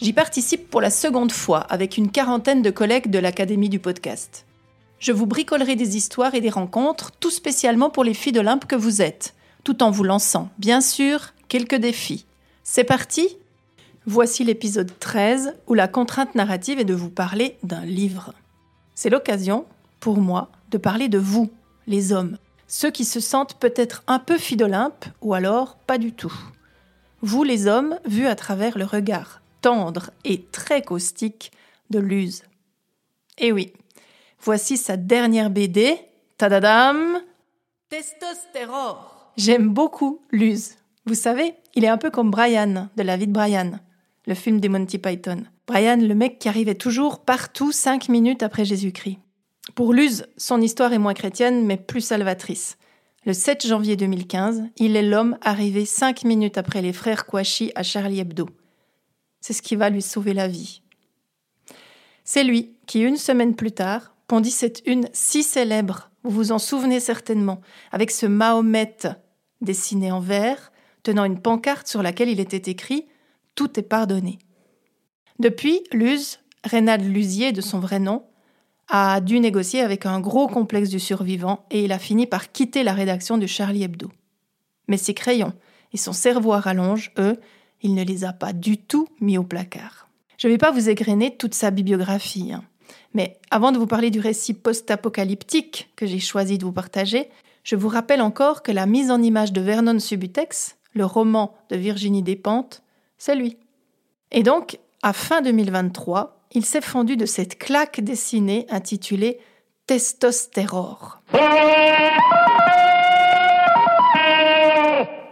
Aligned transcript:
J'y 0.00 0.12
participe 0.12 0.70
pour 0.70 0.80
la 0.80 0.90
seconde 0.90 1.30
fois 1.30 1.60
avec 1.60 1.96
une 1.96 2.10
quarantaine 2.10 2.62
de 2.62 2.70
collègues 2.70 3.10
de 3.10 3.18
l'Académie 3.20 3.68
du 3.68 3.78
podcast. 3.78 4.44
Je 4.98 5.12
vous 5.12 5.26
bricolerai 5.26 5.76
des 5.76 5.96
histoires 5.96 6.34
et 6.34 6.40
des 6.40 6.50
rencontres, 6.50 7.12
tout 7.12 7.30
spécialement 7.30 7.90
pour 7.90 8.02
les 8.02 8.14
filles 8.14 8.32
d'Olympe 8.32 8.66
que 8.66 8.74
vous 8.74 9.02
êtes, 9.02 9.34
tout 9.62 9.82
en 9.82 9.90
vous 9.90 10.02
lançant, 10.02 10.48
bien 10.58 10.80
sûr, 10.80 11.32
quelques 11.48 11.76
défis. 11.76 12.26
C'est 12.64 12.84
parti 12.84 13.36
Voici 14.06 14.44
l'épisode 14.44 14.92
13 14.98 15.54
où 15.66 15.74
la 15.74 15.88
contrainte 15.88 16.34
narrative 16.34 16.80
est 16.80 16.84
de 16.84 16.94
vous 16.94 17.08
parler 17.08 17.56
d'un 17.62 17.84
livre. 17.84 18.34
C'est 18.94 19.10
l'occasion, 19.10 19.64
pour 20.00 20.18
moi, 20.18 20.50
de 20.70 20.76
parler 20.76 21.08
de 21.08 21.18
vous, 21.18 21.50
les 21.86 22.12
hommes, 22.12 22.36
ceux 22.66 22.90
qui 22.90 23.04
se 23.04 23.20
sentent 23.20 23.54
peut-être 23.60 24.02
un 24.06 24.18
peu 24.18 24.36
filles 24.38 24.58
d'Olympe 24.58 25.06
ou 25.22 25.34
alors 25.34 25.76
pas 25.86 25.98
du 25.98 26.12
tout. 26.12 26.34
Vous, 27.22 27.44
les 27.44 27.66
hommes, 27.66 27.98
vus 28.04 28.26
à 28.26 28.34
travers 28.34 28.76
le 28.76 28.84
regard 28.84 29.40
tendre 29.64 30.10
et 30.24 30.44
très 30.52 30.82
caustique 30.82 31.50
de 31.90 31.98
Luz. 31.98 32.42
Et 33.38 33.48
eh 33.48 33.52
oui, 33.52 33.72
voici 34.40 34.76
sa 34.76 34.96
dernière 34.96 35.50
BD, 35.50 35.96
tadadam, 36.38 37.20
Testostérore. 37.88 39.32
J'aime 39.36 39.68
beaucoup 39.68 40.20
Luz. 40.30 40.76
Vous 41.06 41.14
savez, 41.14 41.54
il 41.74 41.84
est 41.84 41.88
un 41.88 41.98
peu 41.98 42.10
comme 42.10 42.30
Brian, 42.30 42.88
de 42.96 43.02
la 43.02 43.16
vie 43.16 43.26
de 43.26 43.32
Brian 43.32 43.78
le 44.26 44.34
film 44.34 44.60
des 44.60 44.68
Monty 44.68 44.98
Python. 44.98 45.44
Brian, 45.66 45.96
le 45.96 46.14
mec 46.14 46.38
qui 46.38 46.48
arrivait 46.48 46.74
toujours 46.74 47.20
partout 47.20 47.72
cinq 47.72 48.08
minutes 48.08 48.42
après 48.42 48.64
Jésus-Christ. 48.64 49.18
Pour 49.74 49.92
Luz, 49.92 50.26
son 50.36 50.60
histoire 50.60 50.92
est 50.92 50.98
moins 50.98 51.14
chrétienne, 51.14 51.64
mais 51.64 51.76
plus 51.76 52.00
salvatrice. 52.00 52.76
Le 53.26 53.32
7 53.32 53.66
janvier 53.66 53.96
2015, 53.96 54.64
il 54.76 54.96
est 54.96 55.02
l'homme 55.02 55.38
arrivé 55.40 55.86
cinq 55.86 56.24
minutes 56.24 56.58
après 56.58 56.82
les 56.82 56.92
frères 56.92 57.26
Kouachi 57.26 57.72
à 57.74 57.82
Charlie 57.82 58.20
Hebdo. 58.20 58.48
C'est 59.46 59.52
ce 59.52 59.60
qui 59.60 59.76
va 59.76 59.90
lui 59.90 60.00
sauver 60.00 60.32
la 60.32 60.48
vie. 60.48 60.80
C'est 62.24 62.44
lui 62.44 62.78
qui, 62.86 63.00
une 63.00 63.18
semaine 63.18 63.54
plus 63.54 63.72
tard, 63.72 64.14
pondit 64.26 64.50
cette 64.50 64.82
une 64.86 65.06
si 65.12 65.42
célèbre, 65.42 66.08
vous 66.22 66.30
vous 66.30 66.52
en 66.52 66.58
souvenez 66.58 66.98
certainement, 66.98 67.60
avec 67.92 68.10
ce 68.10 68.24
Mahomet 68.24 68.96
dessiné 69.60 70.10
en 70.10 70.20
vert, 70.20 70.72
tenant 71.02 71.26
une 71.26 71.42
pancarte 71.42 71.86
sur 71.86 72.02
laquelle 72.02 72.30
il 72.30 72.40
était 72.40 72.70
écrit 72.70 73.04
tout 73.54 73.78
est 73.78 73.82
pardonné. 73.82 74.38
Depuis, 75.38 75.82
Luz, 75.92 76.38
Reynald 76.64 77.04
Luzier 77.04 77.52
de 77.52 77.60
son 77.60 77.80
vrai 77.80 77.98
nom, 77.98 78.24
a 78.88 79.20
dû 79.20 79.40
négocier 79.40 79.82
avec 79.82 80.06
un 80.06 80.20
gros 80.20 80.46
complexe 80.46 80.88
du 80.88 80.98
survivant 80.98 81.66
et 81.70 81.84
il 81.84 81.92
a 81.92 81.98
fini 81.98 82.26
par 82.26 82.50
quitter 82.50 82.82
la 82.82 82.94
rédaction 82.94 83.36
de 83.36 83.46
Charlie 83.46 83.82
Hebdo. 83.82 84.10
Mais 84.88 84.96
ses 84.96 85.12
crayons 85.12 85.52
et 85.92 85.98
son 85.98 86.14
cerveau 86.14 86.54
à 86.54 86.62
eux, 87.18 87.38
il 87.84 87.94
ne 87.94 88.02
les 88.02 88.24
a 88.24 88.32
pas 88.32 88.52
du 88.52 88.78
tout 88.78 89.06
mis 89.20 89.38
au 89.38 89.44
placard. 89.44 90.08
Je 90.38 90.48
ne 90.48 90.52
vais 90.52 90.58
pas 90.58 90.72
vous 90.72 90.88
égrener 90.88 91.36
toute 91.36 91.54
sa 91.54 91.70
bibliographie, 91.70 92.52
hein. 92.52 92.64
mais 93.12 93.38
avant 93.50 93.70
de 93.70 93.78
vous 93.78 93.86
parler 93.86 94.10
du 94.10 94.18
récit 94.18 94.54
post-apocalyptique 94.54 95.90
que 95.94 96.06
j'ai 96.06 96.18
choisi 96.18 96.58
de 96.58 96.64
vous 96.64 96.72
partager, 96.72 97.28
je 97.62 97.76
vous 97.76 97.88
rappelle 97.88 98.20
encore 98.20 98.62
que 98.62 98.72
la 98.72 98.86
mise 98.86 99.10
en 99.10 99.22
image 99.22 99.52
de 99.52 99.60
Vernon 99.60 100.00
Subutex, 100.00 100.76
le 100.94 101.04
roman 101.04 101.54
de 101.70 101.76
Virginie 101.76 102.22
Despentes, 102.22 102.82
c'est 103.18 103.36
lui. 103.36 103.58
Et 104.32 104.42
donc, 104.42 104.78
à 105.02 105.12
fin 105.12 105.42
2023, 105.42 106.40
il 106.52 106.64
s'est 106.64 106.80
fendu 106.80 107.16
de 107.16 107.26
cette 107.26 107.58
claque 107.58 108.00
dessinée 108.00 108.66
intitulée 108.70 109.38
Testostérore. 109.86 111.20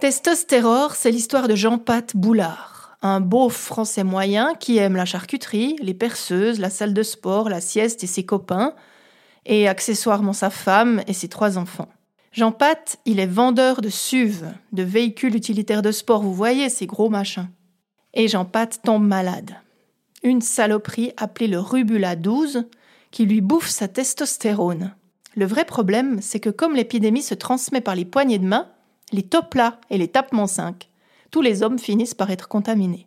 Testostérore, 0.02 0.96
c'est 0.96 1.12
l'histoire 1.12 1.46
de 1.46 1.54
Jean-Pat 1.54 2.16
Boulard, 2.16 2.98
un 3.02 3.20
beau 3.20 3.48
français 3.48 4.02
moyen 4.02 4.52
qui 4.58 4.78
aime 4.78 4.96
la 4.96 5.04
charcuterie, 5.04 5.76
les 5.80 5.94
perceuses, 5.94 6.58
la 6.58 6.70
salle 6.70 6.92
de 6.92 7.04
sport, 7.04 7.48
la 7.48 7.60
sieste 7.60 8.02
et 8.02 8.08
ses 8.08 8.24
copains, 8.24 8.74
et 9.46 9.68
accessoirement 9.68 10.32
sa 10.32 10.50
femme 10.50 11.04
et 11.06 11.12
ses 11.12 11.28
trois 11.28 11.56
enfants. 11.56 11.86
Jean 12.32 12.50
Pat, 12.50 12.98
il 13.04 13.20
est 13.20 13.28
vendeur 13.28 13.80
de 13.80 13.91
SUV, 13.91 14.46
de 14.72 14.82
véhicules 14.82 15.36
utilitaires 15.36 15.82
de 15.82 15.92
sport, 15.92 16.20
vous 16.20 16.34
voyez 16.34 16.68
ces 16.68 16.86
gros 16.86 17.08
machins 17.08 17.48
et 18.12 18.26
Jean 18.26 18.44
Pat 18.44 18.80
tombe 18.82 19.06
malade. 19.06 19.54
Une 20.24 20.41
saloperie 20.41 21.12
appelée 21.16 21.46
le 21.46 21.60
rubula 21.60 22.16
12 22.16 22.64
qui 23.12 23.24
lui 23.24 23.41
bouffe 23.41 23.68
sa 23.68 23.86
testostérone. 23.86 24.96
Le 25.36 25.46
vrai 25.46 25.64
problème, 25.64 26.18
c'est 26.20 26.41
que 26.41 26.50
comme 26.50 26.74
l'épidémie 26.74 27.22
se 27.22 27.34
transmet 27.34 27.80
par 27.80 27.94
les 27.94 28.04
poignées 28.04 28.41
de 28.41 28.46
main, 28.46 28.66
les 29.12 29.22
toplas 29.22 29.78
et 29.90 29.98
les 29.98 30.08
tapements 30.08 30.46
5, 30.46 30.88
tous 31.30 31.42
les 31.42 31.62
hommes 31.62 31.78
finissent 31.78 32.14
par 32.14 32.30
être 32.30 32.48
contaminés. 32.48 33.06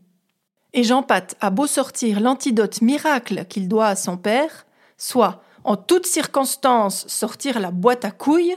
Et 0.73 0.83
Jean 0.83 1.03
Pat 1.03 1.35
a 1.41 1.49
beau 1.49 1.67
sortir 1.67 2.19
l'antidote 2.19 2.81
miracle 2.81 3.45
qu'il 3.45 3.67
doit 3.67 3.87
à 3.87 3.95
son 3.95 4.17
père, 4.17 4.65
soit 4.97 5.41
en 5.63 5.77
toutes 5.77 6.05
circonstances 6.05 7.07
sortir 7.07 7.59
la 7.59 7.71
boîte 7.71 8.05
à 8.05 8.11
couilles, 8.11 8.55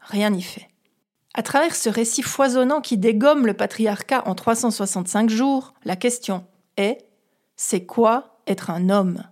rien 0.00 0.30
n'y 0.30 0.42
fait. 0.42 0.68
À 1.34 1.42
travers 1.42 1.74
ce 1.74 1.88
récit 1.88 2.22
foisonnant 2.22 2.80
qui 2.80 2.98
dégomme 2.98 3.46
le 3.46 3.54
patriarcat 3.54 4.26
en 4.26 4.34
365 4.34 5.30
jours, 5.30 5.74
la 5.84 5.96
question 5.96 6.44
est 6.76 6.98
c'est 7.56 7.84
quoi 7.84 8.40
être 8.46 8.70
un 8.70 8.88
homme? 8.88 9.22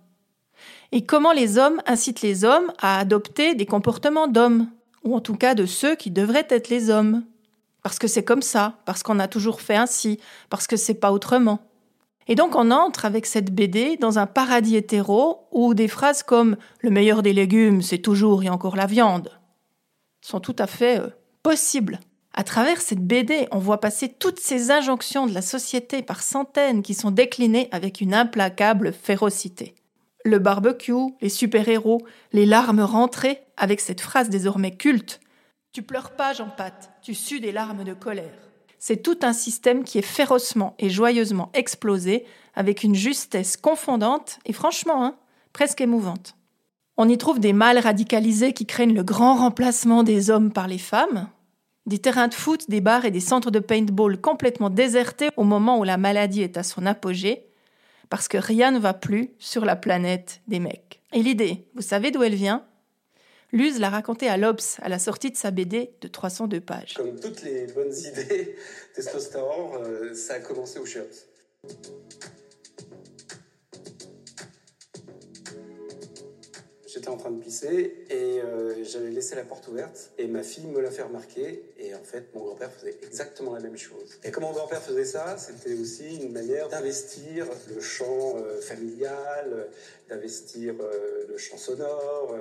Et 0.91 1.05
comment 1.05 1.31
les 1.31 1.57
hommes 1.57 1.81
incitent 1.85 2.21
les 2.21 2.45
hommes 2.45 2.71
à 2.79 2.99
adopter 2.99 3.55
des 3.55 3.65
comportements 3.65 4.27
d'hommes, 4.27 4.69
ou 5.03 5.15
en 5.15 5.19
tout 5.19 5.35
cas 5.35 5.55
de 5.55 5.65
ceux 5.65 5.95
qui 5.95 6.11
devraient 6.11 6.47
être 6.49 6.69
les 6.69 6.89
hommes? 6.89 7.23
Parce 7.83 7.99
que 7.99 8.07
c'est 8.07 8.23
comme 8.23 8.41
ça, 8.41 8.79
parce 8.85 9.03
qu'on 9.03 9.19
a 9.19 9.27
toujours 9.27 9.61
fait 9.61 9.75
ainsi, 9.75 10.19
parce 10.49 10.67
que 10.67 10.77
c'est 10.77 10.95
pas 10.95 11.11
autrement. 11.11 11.59
Et 12.27 12.35
donc 12.35 12.55
on 12.55 12.71
entre 12.71 13.05
avec 13.05 13.25
cette 13.25 13.53
BD 13.53 13.97
dans 13.97 14.19
un 14.19 14.27
paradis 14.27 14.75
hétéro 14.75 15.47
où 15.51 15.73
des 15.73 15.87
phrases 15.87 16.23
comme 16.23 16.57
le 16.81 16.91
meilleur 16.91 17.23
des 17.23 17.33
légumes, 17.33 17.81
c'est 17.81 17.97
toujours 17.97 18.43
et 18.43 18.49
encore 18.49 18.75
la 18.75 18.85
viande 18.85 19.31
sont 20.21 20.39
tout 20.39 20.55
à 20.59 20.67
fait 20.67 20.99
euh, 20.99 21.09
possible. 21.43 21.99
À 22.33 22.43
travers 22.43 22.81
cette 22.81 23.05
BD, 23.05 23.47
on 23.51 23.59
voit 23.59 23.79
passer 23.79 24.09
toutes 24.09 24.39
ces 24.39 24.71
injonctions 24.71 25.25
de 25.25 25.33
la 25.33 25.41
société 25.41 26.01
par 26.03 26.21
centaines 26.21 26.83
qui 26.83 26.93
sont 26.93 27.11
déclinées 27.11 27.67
avec 27.71 28.01
une 28.01 28.13
implacable 28.13 28.93
férocité. 28.93 29.75
Le 30.23 30.37
barbecue, 30.37 31.13
les 31.21 31.29
super-héros, 31.29 32.01
les 32.33 32.45
larmes 32.45 32.81
rentrées, 32.81 33.41
avec 33.57 33.79
cette 33.79 34.01
phrase 34.01 34.29
désormais 34.29 34.75
culte 34.75 35.19
Tu 35.71 35.83
pleures 35.83 36.15
pas, 36.15 36.33
Jean 36.33 36.49
Pat, 36.49 36.91
tu 37.03 37.13
sues 37.13 37.39
des 37.39 37.51
larmes 37.51 37.83
de 37.83 37.93
colère. 37.93 38.33
C'est 38.79 39.03
tout 39.03 39.19
un 39.21 39.33
système 39.33 39.83
qui 39.83 39.99
est 39.99 40.03
férocement 40.03 40.73
et 40.79 40.89
joyeusement 40.89 41.51
explosé, 41.53 42.25
avec 42.55 42.83
une 42.83 42.95
justesse 42.95 43.55
confondante 43.55 44.39
et 44.45 44.53
franchement, 44.53 45.05
hein, 45.05 45.15
presque 45.53 45.81
émouvante. 45.81 46.35
On 46.97 47.07
y 47.07 47.17
trouve 47.17 47.39
des 47.39 47.53
mâles 47.53 47.77
radicalisés 47.77 48.53
qui 48.53 48.65
craignent 48.65 48.95
le 48.95 49.03
grand 49.03 49.35
remplacement 49.35 50.01
des 50.01 50.31
hommes 50.31 50.51
par 50.51 50.67
les 50.67 50.79
femmes, 50.79 51.29
des 51.85 51.99
terrains 51.99 52.29
de 52.29 52.33
foot, 52.33 52.69
des 52.69 52.81
bars 52.81 53.05
et 53.05 53.11
des 53.11 53.19
centres 53.19 53.51
de 53.51 53.59
paintball 53.59 54.19
complètement 54.19 54.71
désertés 54.71 55.29
au 55.37 55.43
moment 55.43 55.77
où 55.77 55.83
la 55.83 55.97
maladie 55.97 56.41
est 56.41 56.57
à 56.57 56.63
son 56.63 56.85
apogée, 56.87 57.45
parce 58.09 58.27
que 58.27 58.37
rien 58.37 58.71
ne 58.71 58.79
va 58.79 58.95
plus 58.95 59.31
sur 59.37 59.65
la 59.65 59.75
planète 59.75 60.41
des 60.47 60.59
mecs. 60.59 61.01
Et 61.13 61.21
l'idée, 61.21 61.67
vous 61.75 61.81
savez 61.83 62.09
d'où 62.09 62.23
elle 62.23 62.35
vient? 62.35 62.63
Luz 63.51 63.79
l'a 63.79 63.89
raconté 63.89 64.27
à 64.27 64.37
l'Obs 64.37 64.77
à 64.81 64.89
la 64.89 64.99
sortie 64.99 65.31
de 65.31 65.35
sa 65.37 65.49
BD 65.49 65.91
de 66.01 66.07
302 66.07 66.61
pages. 66.61 66.93
Comme 66.95 67.19
toutes 67.19 67.41
les 67.41 67.65
bonnes 67.67 67.95
idées, 67.97 68.55
testostérone, 68.93 69.83
euh, 69.83 70.13
ça 70.13 70.35
a 70.35 70.39
commencé 70.39 70.77
au 70.77 70.85
Chiottes. 70.85 71.27
J'étais 76.91 77.09
en 77.09 77.17
train 77.17 77.31
de 77.31 77.39
pisser 77.39 78.05
et 78.09 78.41
euh, 78.41 78.83
j'avais 78.83 79.11
laissé 79.11 79.35
la 79.35 79.43
porte 79.43 79.67
ouverte 79.67 80.11
et 80.17 80.27
ma 80.27 80.41
fille 80.41 80.65
me 80.65 80.81
l'a 80.81 80.89
fait 80.89 81.03
remarquer 81.03 81.63
et 81.77 81.93
en 81.93 82.03
fait 82.03 82.33
mon 82.33 82.43
grand-père 82.43 82.71
faisait 82.71 82.97
exactement 83.03 83.53
la 83.53 83.59
même 83.59 83.77
chose. 83.77 84.19
Et 84.23 84.31
comme 84.31 84.43
mon 84.43 84.51
grand-père 84.51 84.81
faisait 84.81 85.05
ça, 85.05 85.37
c'était 85.37 85.79
aussi 85.79 86.17
une 86.17 86.31
manière 86.31 86.67
d'investir 86.67 87.45
le 87.73 87.79
chant 87.79 88.35
euh, 88.37 88.59
familial, 88.59 89.67
d'investir 90.09 90.73
euh, 90.81 91.27
le 91.29 91.37
chant 91.37 91.57
sonore 91.57 92.35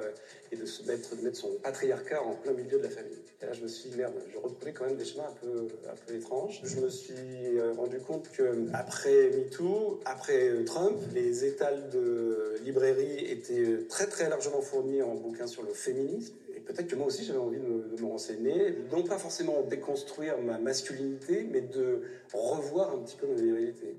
et 0.52 0.56
de 0.56 0.64
se 0.64 0.82
mettre, 0.84 1.16
de 1.16 1.22
mettre 1.22 1.36
son 1.36 1.50
patriarcat 1.62 2.22
en 2.22 2.34
plein 2.34 2.52
milieu 2.52 2.78
de 2.78 2.84
la 2.84 2.90
famille. 2.90 3.18
Et 3.42 3.46
là 3.46 3.52
je 3.52 3.62
me 3.62 3.68
suis 3.68 3.90
dit 3.90 3.96
merde, 3.96 4.14
je 4.32 4.38
retrouvais 4.38 4.72
quand 4.72 4.86
même 4.86 4.96
des 4.96 5.04
chemins 5.04 5.28
un 5.28 5.46
peu, 5.46 5.68
un 5.90 5.94
peu 6.06 6.14
étranges. 6.14 6.60
Je 6.64 6.80
me 6.80 6.88
suis 6.88 7.60
rendu 7.76 7.98
compte 7.98 8.30
que 8.32 8.66
après 8.72 9.30
MeToo, 9.30 10.00
après 10.04 10.64
Trump, 10.64 10.96
les 11.14 11.44
étals 11.44 11.88
de 11.90 12.56
librairie 12.64 13.26
étaient 13.30 13.86
très 13.88 14.06
très 14.06 14.28
largement 14.28 14.60
fournis 14.60 15.02
en 15.02 15.14
bouquins 15.14 15.46
sur 15.46 15.62
le 15.62 15.72
féminisme. 15.72 16.34
Et 16.56 16.60
peut-être 16.60 16.88
que 16.88 16.96
moi 16.96 17.06
aussi 17.06 17.24
j'avais 17.24 17.38
envie 17.38 17.58
de 17.58 18.00
me, 18.00 18.06
renseigner, 18.06 18.74
non 18.90 19.02
pas 19.02 19.18
forcément 19.18 19.62
déconstruire 19.62 20.38
ma 20.38 20.58
masculinité, 20.58 21.46
mais 21.50 21.60
de 21.60 22.02
revoir 22.32 22.94
un 22.94 22.98
petit 22.98 23.16
peu 23.16 23.26
ma 23.26 23.34
virilité. 23.34 23.96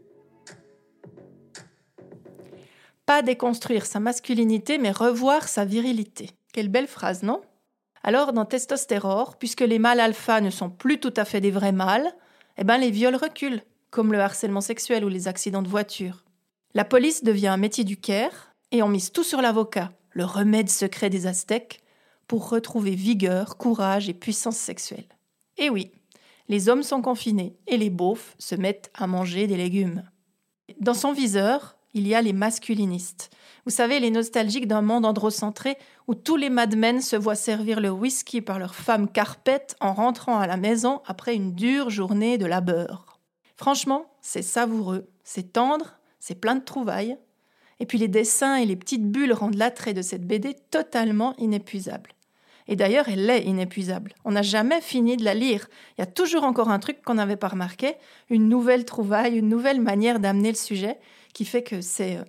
Pas 3.05 3.21
déconstruire 3.21 3.85
sa 3.85 3.99
masculinité, 3.99 4.77
mais 4.77 4.91
revoir 4.91 5.47
sa 5.47 5.65
virilité. 5.65 6.29
Quelle 6.53 6.69
belle 6.69 6.87
phrase, 6.87 7.23
non? 7.23 7.41
Alors, 8.03 8.33
dans 8.33 8.45
Testostérore, 8.45 9.37
puisque 9.37 9.61
les 9.61 9.79
mâles 9.79 9.99
alpha 9.99 10.41
ne 10.41 10.49
sont 10.49 10.69
plus 10.69 10.99
tout 10.99 11.13
à 11.17 11.25
fait 11.25 11.41
des 11.41 11.51
vrais 11.51 11.71
mâles, 11.71 12.13
eh 12.57 12.63
ben 12.63 12.77
les 12.77 12.91
viols 12.91 13.15
reculent, 13.15 13.61
comme 13.89 14.11
le 14.11 14.19
harcèlement 14.19 14.61
sexuel 14.61 15.03
ou 15.03 15.09
les 15.09 15.27
accidents 15.27 15.61
de 15.61 15.67
voiture. 15.67 16.23
La 16.73 16.85
police 16.85 17.23
devient 17.23 17.47
un 17.47 17.57
métier 17.57 17.83
du 17.83 17.97
Caire 17.97 18.53
et 18.71 18.83
on 18.83 18.89
mise 18.89 19.11
tout 19.11 19.23
sur 19.23 19.41
l'avocat, 19.41 19.91
le 20.11 20.25
remède 20.25 20.69
secret 20.69 21.09
des 21.09 21.27
Aztèques, 21.27 21.81
pour 22.27 22.49
retrouver 22.49 22.91
vigueur, 22.91 23.57
courage 23.57 24.07
et 24.07 24.13
puissance 24.13 24.57
sexuelle. 24.57 25.07
Et 25.57 25.69
oui, 25.69 25.91
les 26.47 26.69
hommes 26.69 26.83
sont 26.83 27.01
confinés 27.01 27.57
et 27.67 27.77
les 27.77 27.89
beaufs 27.89 28.35
se 28.37 28.55
mettent 28.55 28.91
à 28.93 29.07
manger 29.07 29.47
des 29.47 29.57
légumes. 29.57 30.03
Dans 30.79 30.93
son 30.93 31.11
viseur, 31.11 31.78
il 31.93 32.07
y 32.07 32.15
a 32.15 32.21
les 32.21 32.33
masculinistes. 32.33 33.29
Vous 33.65 33.71
savez, 33.71 33.99
les 33.99 34.11
nostalgiques 34.11 34.67
d'un 34.67 34.81
monde 34.81 35.05
androcentré 35.05 35.77
où 36.07 36.15
tous 36.15 36.37
les 36.37 36.49
madmen 36.49 37.01
se 37.01 37.15
voient 37.15 37.35
servir 37.35 37.79
le 37.79 37.89
whisky 37.89 38.41
par 38.41 38.59
leurs 38.59 38.75
femmes 38.75 39.09
carpettes 39.09 39.75
en 39.79 39.93
rentrant 39.93 40.39
à 40.39 40.47
la 40.47 40.57
maison 40.57 41.01
après 41.05 41.35
une 41.35 41.53
dure 41.53 41.89
journée 41.89 42.37
de 42.37 42.45
labeur. 42.45 43.19
Franchement, 43.55 44.05
c'est 44.21 44.41
savoureux, 44.41 45.09
c'est 45.23 45.53
tendre, 45.53 45.99
c'est 46.19 46.39
plein 46.39 46.55
de 46.55 46.63
trouvailles, 46.63 47.17
et 47.79 47.85
puis 47.85 47.97
les 47.97 48.07
dessins 48.07 48.55
et 48.55 48.65
les 48.65 48.75
petites 48.75 49.09
bulles 49.09 49.33
rendent 49.33 49.55
l'attrait 49.55 49.93
de 49.93 50.01
cette 50.01 50.25
BD 50.25 50.55
totalement 50.71 51.35
inépuisable. 51.37 52.11
Et 52.67 52.75
d'ailleurs, 52.75 53.09
elle 53.09 53.27
est 53.29 53.43
inépuisable. 53.43 54.13
On 54.25 54.31
n'a 54.31 54.43
jamais 54.43 54.79
fini 54.79 55.17
de 55.17 55.25
la 55.25 55.33
lire. 55.33 55.67
Il 55.97 56.01
y 56.01 56.03
a 56.03 56.05
toujours 56.05 56.43
encore 56.43 56.69
un 56.69 56.77
truc 56.77 57.01
qu'on 57.01 57.15
n'avait 57.15 57.35
pas 57.35 57.47
remarqué, 57.47 57.95
une 58.29 58.47
nouvelle 58.47 58.85
trouvaille, 58.85 59.37
une 59.37 59.49
nouvelle 59.49 59.81
manière 59.81 60.19
d'amener 60.19 60.49
le 60.49 60.55
sujet, 60.55 60.99
fait 61.45 61.63
que 61.63 61.81
c'est 61.81 62.17
euh, 62.17 62.23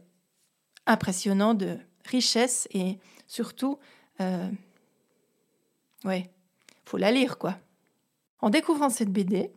impressionnant 0.87 1.55
de 1.55 1.79
richesse 2.05 2.69
et 2.73 2.99
surtout, 3.27 3.79
euh, 4.21 4.49
ouais, 6.05 6.31
faut 6.85 6.97
la 6.97 7.13
lire 7.13 7.39
quoi. 7.39 7.59
En 8.41 8.51
découvrant 8.51 8.91
cette 8.91 9.13
BD, 9.13 9.51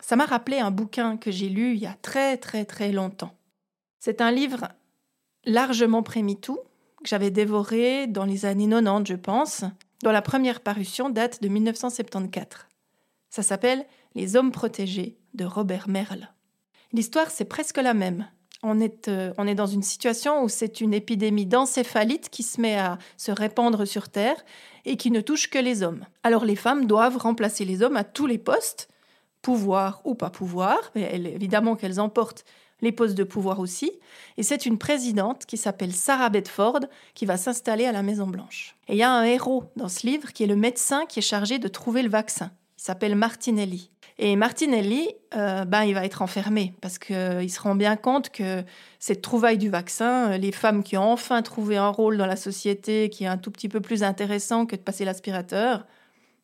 ça 0.00 0.16
m'a 0.16 0.24
rappelé 0.24 0.58
un 0.58 0.70
bouquin 0.70 1.16
que 1.16 1.30
j'ai 1.30 1.48
lu 1.48 1.74
il 1.74 1.80
y 1.80 1.86
a 1.86 1.96
très 2.02 2.36
très 2.36 2.64
très 2.64 2.92
longtemps. 2.92 3.34
C'est 3.98 4.20
un 4.20 4.32
livre 4.32 4.68
largement 5.44 6.02
pré-MeToo, 6.02 6.56
que 7.02 7.08
j'avais 7.08 7.30
dévoré 7.30 8.06
dans 8.06 8.24
les 8.24 8.44
années 8.46 8.68
90, 8.68 9.08
je 9.08 9.16
pense, 9.16 9.64
dont 10.02 10.10
la 10.10 10.22
première 10.22 10.60
parution 10.60 11.10
date 11.10 11.42
de 11.42 11.48
1974. 11.48 12.66
Ça 13.30 13.42
s'appelle 13.42 13.86
Les 14.14 14.36
hommes 14.36 14.52
protégés 14.52 15.18
de 15.34 15.44
Robert 15.44 15.88
Merle. 15.88 16.28
L'histoire, 16.92 17.30
c'est 17.30 17.44
presque 17.44 17.78
la 17.78 17.94
même. 17.94 18.28
On 18.62 18.80
est, 18.80 19.08
euh, 19.08 19.32
on 19.38 19.46
est 19.46 19.54
dans 19.54 19.66
une 19.66 19.82
situation 19.82 20.42
où 20.42 20.48
c'est 20.48 20.80
une 20.80 20.94
épidémie 20.94 21.46
d'encéphalite 21.46 22.30
qui 22.30 22.42
se 22.42 22.60
met 22.60 22.78
à 22.78 22.98
se 23.16 23.32
répandre 23.32 23.86
sur 23.86 24.08
Terre 24.08 24.44
et 24.84 24.96
qui 24.96 25.10
ne 25.10 25.20
touche 25.20 25.50
que 25.50 25.58
les 25.58 25.82
hommes. 25.82 26.04
Alors 26.22 26.44
les 26.44 26.56
femmes 26.56 26.86
doivent 26.86 27.16
remplacer 27.16 27.64
les 27.64 27.82
hommes 27.82 27.96
à 27.96 28.04
tous 28.04 28.26
les 28.26 28.38
postes, 28.38 28.88
pouvoir 29.42 30.00
ou 30.04 30.14
pas 30.14 30.30
pouvoir, 30.30 30.78
évidemment 30.94 31.74
qu'elles 31.74 32.00
emportent 32.00 32.44
les 32.82 32.92
postes 32.92 33.16
de 33.16 33.24
pouvoir 33.24 33.60
aussi. 33.60 33.90
Et 34.36 34.42
c'est 34.42 34.66
une 34.66 34.76
présidente 34.76 35.46
qui 35.46 35.56
s'appelle 35.56 35.92
Sarah 35.92 36.28
Bedford 36.28 36.80
qui 37.14 37.24
va 37.24 37.36
s'installer 37.36 37.86
à 37.86 37.92
la 37.92 38.02
Maison-Blanche. 38.02 38.76
Et 38.88 38.94
il 38.94 38.98
y 38.98 39.02
a 39.02 39.12
un 39.12 39.24
héros 39.24 39.64
dans 39.76 39.88
ce 39.88 40.06
livre 40.06 40.32
qui 40.32 40.42
est 40.42 40.48
le 40.48 40.56
médecin 40.56 41.06
qui 41.06 41.20
est 41.20 41.22
chargé 41.22 41.58
de 41.58 41.68
trouver 41.68 42.02
le 42.02 42.10
vaccin. 42.10 42.50
Il 42.78 42.82
s'appelle 42.82 43.14
Martinelli. 43.14 43.90
Et 44.24 44.36
Martinelli, 44.36 45.08
euh, 45.34 45.64
ben, 45.64 45.82
il 45.82 45.94
va 45.94 46.04
être 46.04 46.22
enfermé 46.22 46.74
parce 46.80 46.96
qu'il 46.96 47.16
euh, 47.16 47.48
se 47.48 47.60
rend 47.60 47.74
bien 47.74 47.96
compte 47.96 48.30
que 48.30 48.62
cette 49.00 49.20
trouvaille 49.20 49.58
du 49.58 49.68
vaccin, 49.68 50.30
euh, 50.30 50.36
les 50.36 50.52
femmes 50.52 50.84
qui 50.84 50.96
ont 50.96 51.10
enfin 51.10 51.42
trouvé 51.42 51.76
un 51.76 51.88
rôle 51.88 52.16
dans 52.16 52.26
la 52.26 52.36
société 52.36 53.08
qui 53.08 53.24
est 53.24 53.26
un 53.26 53.36
tout 53.36 53.50
petit 53.50 53.68
peu 53.68 53.80
plus 53.80 54.04
intéressant 54.04 54.64
que 54.64 54.76
de 54.76 54.80
passer 54.80 55.04
l'aspirateur, 55.04 55.84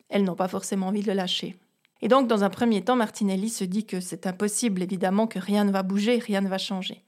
elles 0.09 0.25
n'ont 0.25 0.35
pas 0.35 0.49
forcément 0.49 0.89
envie 0.89 1.03
de 1.03 1.07
le 1.07 1.13
lâcher. 1.13 1.55
Et 2.03 2.09
donc, 2.09 2.27
dans 2.27 2.43
un 2.43 2.51
premier 2.51 2.83
temps, 2.83 2.97
Martinelli 2.97 3.49
se 3.49 3.63
dit 3.63 3.87
que 3.87 4.01
c'est 4.01 4.27
impossible, 4.27 4.83
évidemment, 4.83 5.29
que 5.29 5.39
rien 5.39 5.63
ne 5.63 5.71
va 5.71 5.85
bouger, 5.85 6.19
rien 6.19 6.41
ne 6.41 6.49
va 6.49 6.59
changer. 6.59 7.05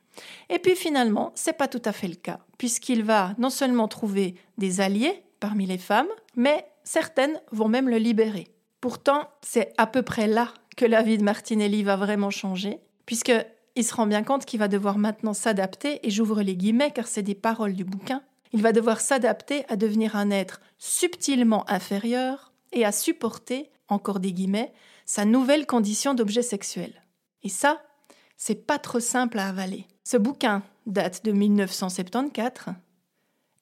Et 0.51 0.61
puis 0.61 0.77
finalement, 0.77 1.33
c'est 1.35 1.59
pas 1.59 1.67
tout 1.67 1.83
à 1.85 1.91
fait 1.91 2.07
le 2.07 2.15
cas, 2.15 2.39
puisqu'il 2.59 3.03
va 3.03 3.35
non 3.39 3.51
seulement 3.51 3.89
trouver 3.89 4.37
des 4.57 4.81
alliés 4.81 5.25
parmi 5.41 5.67
les 5.67 5.79
femmes, 5.79 6.11
mais 6.37 6.65
certaines 6.85 7.41
vont 7.51 7.67
même 7.67 7.89
le 7.89 7.97
libérer. 7.97 8.47
Pourtant, 8.81 9.29
c'est 9.43 9.75
à 9.77 9.87
peu 9.89 10.03
près 10.03 10.29
là 10.29 10.55
que 10.81 10.87
la 10.87 11.03
vie 11.03 11.19
de 11.19 11.23
Martinelli 11.23 11.83
va 11.83 11.97
vraiment 11.97 12.31
changer, 12.31 12.79
puisque 13.05 13.35
il 13.77 13.85
se 13.85 13.95
rend 13.95 14.07
bien 14.07 14.23
compte 14.23 14.47
qu'il 14.47 14.59
va 14.59 14.67
devoir 14.67 14.97
maintenant 14.97 15.35
s'adapter, 15.35 16.01
et 16.07 16.11
j'ouvre 16.11 16.41
les 16.41 16.57
guillemets 16.57 16.91
car 16.91 17.07
c'est 17.07 17.21
des 17.21 17.35
paroles 17.35 17.75
du 17.75 17.85
bouquin, 17.85 18.23
il 18.55 18.63
va 18.63 18.73
devoir 18.73 18.99
s'adapter 18.99 19.67
à 19.69 19.77
devenir 19.77 20.17
un 20.17 20.31
être 20.31 20.63
subtilement 20.79 21.69
inférieur 21.71 22.55
et 22.73 22.87
à 22.87 22.93
supporter 22.93 23.69
encore 23.89 24.21
des 24.21 24.33
guillemets, 24.33 24.73
sa 25.05 25.27
nouvelle 25.27 25.67
condition 25.67 26.15
d'objet 26.15 26.41
sexuel. 26.41 26.95
Et 27.43 27.51
ça, 27.51 27.83
c'est 28.39 28.67
pas 28.67 28.79
trop 28.79 29.01
simple 29.01 29.39
à 29.39 29.49
avaler. 29.49 29.87
Ce 30.03 30.17
bouquin 30.17 30.63
date 30.87 31.27
de 31.27 31.33
1974 31.33 32.75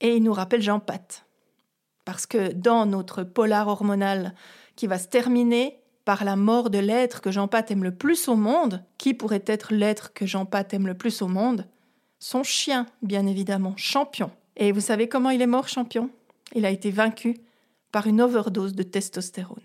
et 0.02 0.14
il 0.14 0.22
nous 0.22 0.32
rappelle 0.32 0.62
Jean 0.62 0.78
Pat. 0.78 1.26
Parce 2.04 2.26
que 2.26 2.52
dans 2.52 2.86
notre 2.86 3.24
polar 3.24 3.66
hormonal 3.66 4.36
qui 4.76 4.86
va 4.86 5.00
se 5.00 5.08
terminer 5.08 5.80
par 6.08 6.24
la 6.24 6.36
mort 6.36 6.70
de 6.70 6.78
l'être 6.78 7.20
que 7.20 7.30
Jean 7.30 7.48
Pat 7.48 7.70
aime 7.70 7.84
le 7.84 7.94
plus 7.94 8.28
au 8.28 8.34
monde, 8.34 8.82
qui 8.96 9.12
pourrait 9.12 9.44
être 9.44 9.74
l'être 9.74 10.14
que 10.14 10.24
Jean 10.24 10.46
Pat 10.46 10.72
aime 10.72 10.86
le 10.86 10.94
plus 10.94 11.20
au 11.20 11.28
monde? 11.28 11.66
Son 12.18 12.42
chien, 12.42 12.86
bien 13.02 13.26
évidemment, 13.26 13.74
champion. 13.76 14.30
Et 14.56 14.72
vous 14.72 14.80
savez 14.80 15.10
comment 15.10 15.28
il 15.28 15.42
est 15.42 15.46
mort, 15.46 15.68
champion? 15.68 16.08
Il 16.54 16.64
a 16.64 16.70
été 16.70 16.90
vaincu 16.90 17.36
par 17.92 18.06
une 18.06 18.22
overdose 18.22 18.72
de 18.72 18.82
testostérone. 18.84 19.60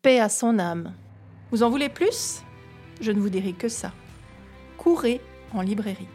Paix 0.00 0.20
à 0.20 0.28
son 0.28 0.60
âme. 0.60 0.94
Vous 1.50 1.64
en 1.64 1.70
voulez 1.70 1.88
plus? 1.88 2.42
Je 3.00 3.10
ne 3.10 3.18
vous 3.18 3.28
dirai 3.28 3.52
que 3.52 3.68
ça. 3.68 3.92
Courez 4.78 5.20
en 5.52 5.60
librairie. 5.60 6.06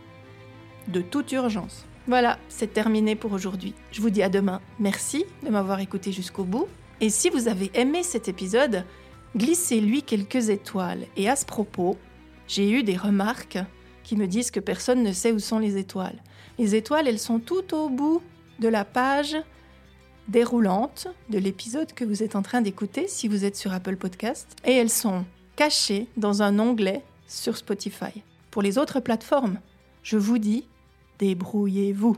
De 0.88 1.02
toute 1.02 1.34
urgence. 1.34 1.86
Voilà, 2.08 2.40
c'est 2.48 2.72
terminé 2.72 3.18
pour 3.18 3.34
aujourd'hui. 3.34 3.74
Je 3.92 4.00
vous 4.00 4.10
dis 4.10 4.24
à 4.24 4.30
demain. 4.30 4.62
Merci 4.80 5.26
de 5.44 5.50
m'avoir 5.50 5.82
écouté 5.82 6.14
jusqu'au 6.14 6.46
bout. 6.46 6.70
Et 7.02 7.10
si 7.10 7.30
vous 7.30 7.50
avez 7.50 7.72
aimé 7.74 8.04
cet 8.04 8.30
épisode, 8.30 8.86
glissez-lui 9.36 10.04
quelques 10.04 10.50
étoiles. 10.50 11.06
Et 11.18 11.30
à 11.30 11.36
ce 11.36 11.46
propos, 11.46 11.98
j'ai 12.48 12.70
eu 12.72 12.84
des 12.84 12.98
remarques 12.98 13.60
qui 14.04 14.16
me 14.16 14.28
disent 14.28 14.52
que 14.52 14.60
personne 14.60 15.04
ne 15.04 15.12
sait 15.12 15.32
où 15.32 15.40
sont 15.40 15.60
les 15.60 15.78
étoiles. 15.78 16.22
Les 16.58 16.76
étoiles, 16.76 17.08
elles 17.08 17.20
sont 17.20 17.40
tout 17.40 17.74
au 17.76 17.90
bout 17.90 18.22
de 18.60 18.68
la 18.68 18.86
page 18.86 19.38
déroulantes 20.28 21.08
de 21.30 21.40
l'épisode 21.40 21.94
que 21.94 22.06
vous 22.06 22.24
êtes 22.24 22.36
en 22.36 22.42
train 22.42 22.62
d'écouter 22.62 23.08
si 23.08 23.28
vous 23.28 23.46
êtes 23.46 23.56
sur 23.56 23.74
Apple 23.74 23.98
Podcast 23.98 24.56
et 24.64 24.74
elles 24.74 24.90
sont 24.90 25.26
cachées 25.56 26.08
dans 26.18 26.42
un 26.42 26.60
onglet 26.60 27.04
sur 27.28 27.58
Spotify. 27.58 28.24
Pour 28.52 28.62
les 28.62 28.78
autres 28.78 29.00
plateformes, 29.00 29.60
je 30.04 30.18
vous 30.18 30.38
dis, 30.38 30.68
débrouillez-vous. 31.20 32.18